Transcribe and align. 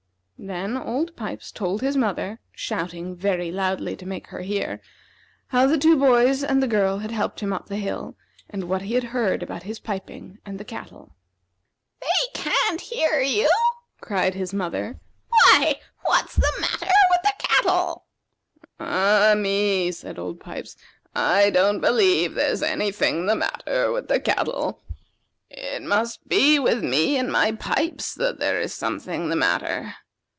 Then 0.43 0.75
Old 0.75 1.15
Pipes 1.15 1.51
told 1.51 1.81
his 1.83 1.95
mother, 1.95 2.39
shouting 2.55 3.15
very 3.15 3.51
loudly 3.51 3.95
to 3.95 4.07
make 4.07 4.25
her 4.29 4.41
hear, 4.41 4.81
how 5.49 5.67
the 5.67 5.77
two 5.77 5.95
boys 5.95 6.43
and 6.43 6.63
the 6.63 6.67
girl 6.67 6.97
had 6.97 7.11
helped 7.11 7.41
him 7.41 7.53
up 7.53 7.67
the 7.67 7.75
hill, 7.75 8.15
and 8.49 8.63
what 8.63 8.81
he 8.81 8.95
had 8.95 9.03
heard 9.13 9.43
about 9.43 9.61
his 9.61 9.77
piping 9.79 10.39
and 10.43 10.59
the 10.59 10.65
cattle. 10.65 11.13
"They 12.01 12.07
can't 12.33 12.81
hear 12.81 13.19
you?" 13.21 13.51
cried 14.01 14.33
his 14.33 14.51
mother. 14.51 14.99
"Why, 15.29 15.75
what's 16.05 16.35
the 16.35 16.51
matter 16.59 16.91
with 17.11 17.21
the 17.21 17.33
cattle?" 17.37 18.07
"Ah, 18.79 19.35
me!" 19.37 19.91
said 19.91 20.17
Old 20.17 20.39
Pipes; 20.39 20.75
"I 21.13 21.51
don't 21.51 21.81
believe 21.81 22.33
there's 22.33 22.63
any 22.63 22.91
thing 22.91 23.27
the 23.27 23.35
matter 23.35 23.91
with 23.91 24.07
the 24.07 24.19
cattle. 24.19 24.81
It 25.51 25.83
must 25.83 26.27
be 26.27 26.57
with 26.57 26.83
me 26.83 27.19
and 27.19 27.31
my 27.31 27.51
pipes 27.51 28.15
that 28.15 28.39
there 28.39 28.59
is 28.59 28.73
something 28.73 29.29
the 29.29 29.35
matter. 29.35 29.93